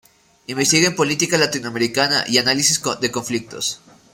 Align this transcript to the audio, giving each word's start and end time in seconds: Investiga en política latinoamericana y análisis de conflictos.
Investiga 0.47 0.87
en 0.87 0.95
política 0.95 1.37
latinoamericana 1.37 2.25
y 2.27 2.39
análisis 2.39 2.81
de 3.01 3.11
conflictos. 3.11 3.81